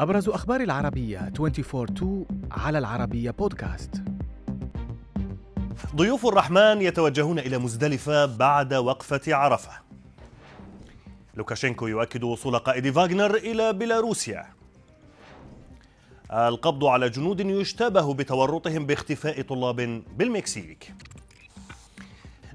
أبرز 0.00 0.28
أخبار 0.28 0.60
العربية 0.60 1.32
24 1.36 2.26
على 2.50 2.78
العربية 2.78 3.30
بودكاست 3.30 4.02
ضيوف 5.96 6.26
الرحمن 6.26 6.82
يتوجهون 6.82 7.38
إلى 7.38 7.58
مزدلفة 7.58 8.26
بعد 8.26 8.74
وقفة 8.74 9.34
عرفة. 9.34 9.70
لوكاشينكو 11.34 11.86
يؤكد 11.86 12.24
وصول 12.24 12.58
قائد 12.58 12.90
فاغنر 12.90 13.34
إلى 13.34 13.72
بيلاروسيا. 13.72 14.46
القبض 16.32 16.84
على 16.84 17.08
جنود 17.08 17.40
يشتبه 17.40 18.14
بتورطهم 18.14 18.86
باختفاء 18.86 19.42
طلاب 19.42 20.02
بالمكسيك. 20.16 20.94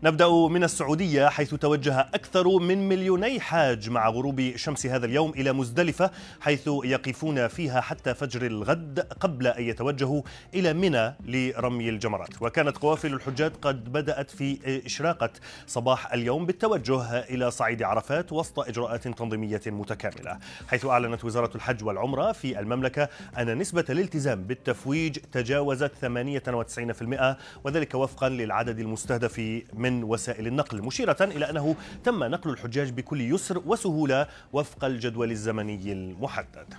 نبدأ 0.06 0.30
من 0.30 0.64
السعودية 0.64 1.30
حيث 1.30 1.56
توجه 1.56 2.00
أكثر 2.00 2.48
من 2.60 2.90
مليوني 2.90 3.40
حاج 3.40 3.90
مع 3.90 4.10
غروب 4.10 4.52
شمس 4.56 4.86
هذا 4.86 5.06
اليوم 5.06 5.32
إلى 5.32 5.54
مزدلفة 5.54 6.12
حيث 6.42 6.70
يقفون 6.84 7.48
فيها 7.48 7.82
حتى 7.82 8.14
فجر 8.14 8.46
الغد 8.46 9.00
قبل 9.00 9.48
أن 9.48 9.64
يتوجهوا 9.64 10.22
إلى 10.54 10.74
منى 10.74 11.16
لرمي 11.26 11.90
الجمرات. 11.90 12.42
وكانت 12.42 12.78
قوافل 12.78 13.14
الحجاج 13.14 13.52
قد 13.62 13.92
بدأت 13.92 14.32
في 14.32 14.82
إشراقة 14.86 15.30
صباح 15.68 16.14
اليوم 16.14 16.46
بالتوجه 16.46 17.20
إلى 17.20 17.52
صعيد 17.52 17.84
عرفات 17.84 18.34
وسط 18.34 18.60
إجراءات 18.60 19.08
تنظيمية 19.08 19.62
متكاملة 19.66 20.38
حيث 20.68 20.86
أعلنت 20.86 21.26
وزارة 21.26 21.52
الحج 21.56 21.84
والعمرة 21.84 22.32
في 22.32 22.60
المملكة 22.60 23.10
أن 23.38 23.58
نسبة 23.58 23.86
الالتزام 23.90 24.44
بالتفويج 24.44 25.18
تجاوزت 25.32 25.92
98% 26.02 27.36
وذلك 27.64 27.96
وفقا 27.96 28.30
للعدد 28.30 28.80
المستهدف 28.80 29.40
من 29.74 29.95
من 29.96 30.04
وسائل 30.04 30.48
النقل 30.48 30.82
مشيرة 30.82 31.18
إلى 31.22 31.50
أنه 31.50 31.76
تم 32.04 32.24
نقل 32.24 32.50
الحجاج 32.50 32.90
بكل 32.90 33.22
يسر 33.22 33.62
وسهولة 33.66 34.28
وفق 34.54 34.86
الجدول 34.86 35.32
الزمني 35.32 35.92
المحدد. 35.92 36.74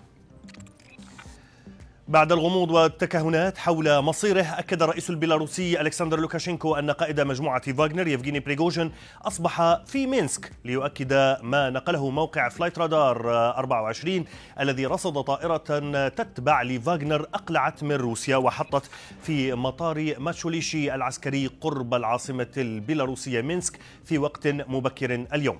بعد 2.08 2.32
الغموض 2.32 2.70
والتكهنات 2.70 3.58
حول 3.58 4.00
مصيره 4.00 4.42
أكد 4.42 4.82
الرئيس 4.82 5.10
البيلاروسي 5.10 5.80
ألكسندر 5.80 6.20
لوكاشينكو 6.20 6.74
أن 6.74 6.90
قائد 6.90 7.20
مجموعة 7.20 7.72
فاغنر 7.72 8.08
يفغيني 8.08 8.40
بريغوجين 8.40 8.92
أصبح 9.22 9.84
في 9.86 10.06
مينسك 10.06 10.52
ليؤكد 10.64 11.38
ما 11.42 11.70
نقله 11.70 12.10
موقع 12.10 12.48
فلايت 12.48 12.78
رادار 12.78 13.30
24 13.58 14.24
الذي 14.60 14.86
رصد 14.86 15.20
طائرة 15.22 16.08
تتبع 16.08 16.62
لفاغنر 16.62 17.22
أقلعت 17.34 17.82
من 17.82 17.92
روسيا 17.92 18.36
وحطت 18.36 18.90
في 19.22 19.54
مطار 19.54 20.14
ماتشوليشي 20.18 20.94
العسكري 20.94 21.46
قرب 21.60 21.94
العاصمة 21.94 22.52
البيلاروسية 22.56 23.40
مينسك 23.40 23.78
في 24.04 24.18
وقت 24.18 24.46
مبكر 24.46 25.14
اليوم. 25.34 25.58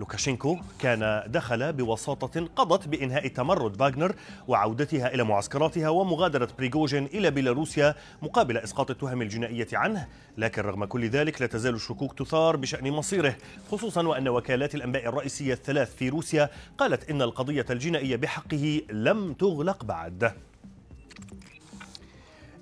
لوكاشينكو 0.00 0.58
كان 0.78 1.22
دخل 1.26 1.72
بوساطة 1.72 2.48
قضت 2.56 2.88
بإنهاء 2.88 3.28
تمرد 3.28 3.76
فاغنر 3.76 4.14
وعودتها 4.48 5.14
إلى 5.14 5.24
معسكراتها 5.24 5.88
ومغادرة 5.88 6.48
بريغوجين 6.58 7.04
إلى 7.04 7.30
بيلاروسيا 7.30 7.94
مقابل 8.22 8.56
إسقاط 8.56 8.90
التهم 8.90 9.22
الجنائية 9.22 9.68
عنه. 9.72 10.08
لكن 10.38 10.62
رغم 10.62 10.84
كل 10.84 11.08
ذلك 11.08 11.40
لا 11.40 11.46
تزال 11.46 11.74
الشكوك 11.74 12.18
تثار 12.18 12.56
بشأن 12.56 12.90
مصيره 12.90 13.36
خصوصا 13.70 14.06
وأن 14.06 14.28
وكالات 14.28 14.74
الأنباء 14.74 15.08
الرئيسية 15.08 15.52
الثلاث 15.52 15.96
في 15.96 16.08
روسيا 16.08 16.50
قالت 16.78 17.10
إن 17.10 17.22
القضية 17.22 17.66
الجنائية 17.70 18.16
بحقه 18.16 18.80
لم 18.90 19.32
تغلق 19.32 19.84
بعد. 19.84 20.32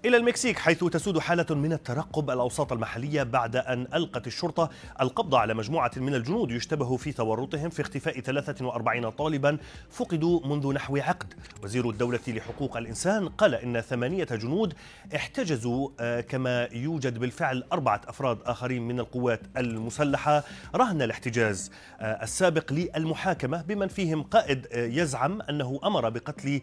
إلى 0.05 0.17
المكسيك 0.17 0.59
حيث 0.59 0.85
تسود 0.85 1.19
حالة 1.19 1.55
من 1.55 1.73
الترقب 1.73 2.31
الأوساط 2.31 2.73
المحلية 2.73 3.23
بعد 3.23 3.57
أن 3.57 3.87
ألقت 3.95 4.27
الشرطة 4.27 4.71
القبض 5.01 5.35
على 5.35 5.55
مجموعة 5.55 5.91
من 5.97 6.15
الجنود 6.15 6.51
يشتبه 6.51 6.97
في 6.97 7.13
تورطهم 7.13 7.71
في 7.71 7.83
اختفاء 7.83 8.21
43 8.21 9.11
طالبا 9.11 9.59
فقدوا 9.91 10.47
منذ 10.47 10.73
نحو 10.73 10.97
عقد. 10.97 11.35
وزير 11.65 11.91
الدولة 11.91 12.21
لحقوق 12.29 12.77
الإنسان 12.77 13.29
قال 13.29 13.55
إن 13.55 13.81
ثمانية 13.81 14.25
جنود 14.25 14.75
احتجزوا 15.17 15.89
آه، 16.01 16.21
كما 16.21 16.69
يوجد 16.73 17.19
بالفعل 17.19 17.65
أربعة 17.73 18.01
أفراد 18.07 18.39
آخرين 18.45 18.89
من 18.89 19.01
القوات 19.01 19.41
المسلحة. 19.57 20.45
رهن 20.75 21.03
الاحتجاز 21.03 21.71
آه، 22.01 22.23
السابق 22.23 22.73
للمحاكمة 22.73 23.63
بمن 23.63 23.89
فيهم 23.89 24.23
قائد 24.23 24.67
آه، 24.73 24.87
يزعم 24.87 25.43
أنه 25.43 25.81
أمر 25.85 26.09
بقتل 26.09 26.61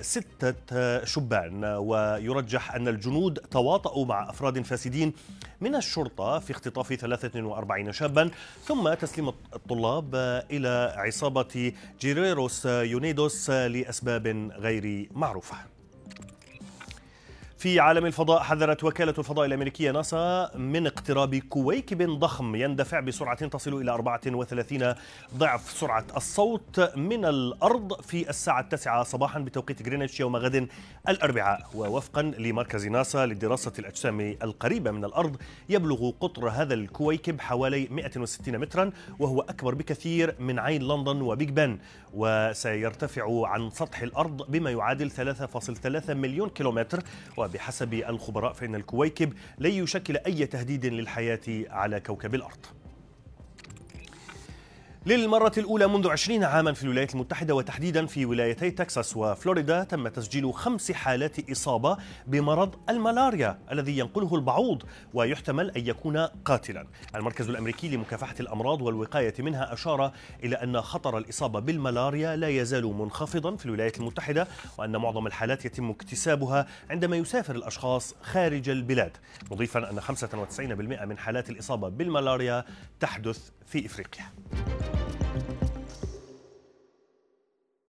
ستة 0.00 1.04
شبان 1.04 1.64
ويرجح 1.64 2.71
أن 2.76 2.88
الجنود 2.88 3.38
تواطؤوا 3.38 4.06
مع 4.06 4.30
أفراد 4.30 4.62
فاسدين 4.62 5.12
من 5.60 5.74
الشرطة 5.74 6.38
في 6.38 6.50
اختطاف 6.50 6.92
43 6.92 7.92
شابا. 7.92 8.30
ثم 8.64 8.94
تسليم 8.94 9.28
الطلاب 9.28 10.14
إلى 10.50 10.94
عصابة 10.96 11.72
جيريروس 12.00 12.66
يونيدوس 12.66 13.50
لأسباب 13.50 14.26
غير 14.58 15.08
معروفة. 15.12 15.71
في 17.62 17.80
عالم 17.80 18.06
الفضاء 18.06 18.42
حذرت 18.42 18.84
وكالة 18.84 19.14
الفضاء 19.18 19.46
الأمريكية 19.46 19.90
ناسا 19.90 20.50
من 20.56 20.86
اقتراب 20.86 21.34
كويكب 21.34 22.02
ضخم 22.10 22.54
يندفع 22.54 23.00
بسرعة 23.00 23.46
تصل 23.46 23.80
إلى 23.80 23.90
34 23.90 24.94
ضعف 25.36 25.70
سرعة 25.70 26.04
الصوت 26.16 26.96
من 26.96 27.24
الأرض 27.24 28.00
في 28.00 28.30
الساعة 28.30 28.60
التاسعة 28.60 29.02
صباحا 29.02 29.38
بتوقيت 29.38 29.86
غرينتش 29.86 30.20
يوم 30.20 30.36
غد 30.36 30.68
الأربعاء. 31.08 31.66
ووفقا 31.74 32.22
لمركز 32.22 32.86
ناسا 32.86 33.26
لدراسة 33.26 33.72
الأجسام 33.78 34.20
القريبة 34.20 34.90
من 34.90 35.04
الأرض 35.04 35.36
يبلغ 35.68 36.10
قطر 36.20 36.48
هذا 36.48 36.74
الكويكب 36.74 37.40
حوالي 37.40 37.88
160 37.90 38.58
مترا 38.58 38.90
وهو 39.18 39.40
أكبر 39.40 39.74
بكثير 39.74 40.34
من 40.38 40.58
عين 40.58 40.82
لندن 40.82 41.20
وبيج 41.20 41.50
بن. 41.50 41.78
وسيرتفع 42.14 43.46
عن 43.46 43.70
سطح 43.70 44.02
الأرض 44.02 44.50
بما 44.50 44.70
يعادل 44.70 45.10
3.3 45.10 46.10
مليون 46.10 46.48
كيلومتر 46.48 47.02
وبحسب 47.52 47.94
الخبراء 47.94 48.52
فإن 48.52 48.74
الكويكب 48.74 49.32
لن 49.58 49.70
يشكل 49.70 50.16
أي 50.16 50.46
تهديد 50.46 50.86
للحياة 50.86 51.40
على 51.70 52.00
كوكب 52.00 52.34
الأرض. 52.34 52.66
للمرة 55.06 55.52
الأولى 55.58 55.86
منذ 55.86 56.08
عشرين 56.08 56.44
عاما 56.44 56.72
في 56.72 56.82
الولايات 56.82 57.14
المتحدة 57.14 57.54
وتحديدا 57.54 58.06
في 58.06 58.26
ولايتي 58.26 58.70
تكساس 58.70 59.16
وفلوريدا 59.16 59.84
تم 59.84 60.08
تسجيل 60.08 60.54
خمس 60.54 60.92
حالات 60.92 61.50
إصابة 61.50 61.96
بمرض 62.26 62.74
الملاريا 62.90 63.58
الذي 63.72 63.98
ينقله 63.98 64.34
البعوض 64.34 64.82
ويحتمل 65.14 65.70
أن 65.70 65.86
يكون 65.86 66.16
قاتلا. 66.18 66.86
المركز 67.14 67.48
الأمريكي 67.48 67.88
لمكافحة 67.88 68.34
الأمراض 68.40 68.82
والوقاية 68.82 69.34
منها 69.38 69.72
أشار 69.72 70.12
إلى 70.44 70.56
أن 70.56 70.80
خطر 70.80 71.18
الإصابة 71.18 71.60
بالملاريا 71.60 72.36
لا 72.36 72.48
يزال 72.48 72.84
منخفضا 72.84 73.56
في 73.56 73.66
الولايات 73.66 73.98
المتحدة 73.98 74.46
وأن 74.78 74.96
معظم 74.96 75.26
الحالات 75.26 75.64
يتم 75.64 75.90
اكتسابها 75.90 76.66
عندما 76.90 77.16
يسافر 77.16 77.56
الأشخاص 77.56 78.14
خارج 78.22 78.68
البلاد. 78.68 79.16
مضيفا 79.50 79.90
أن 79.90 80.00
95% 80.00 81.04
من 81.04 81.18
حالات 81.18 81.50
الإصابة 81.50 81.88
بالملاريا 81.88 82.64
تحدث 83.00 83.50
في 83.66 83.86
إفريقيا. 83.86 84.24